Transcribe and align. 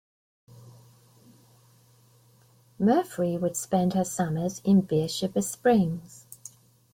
Murfree 2.79 3.39
would 3.39 3.55
spend 3.55 3.93
her 3.93 4.03
summers 4.03 4.59
in 4.65 4.81
Beersheba 4.81 5.43
Springs. 5.43 6.25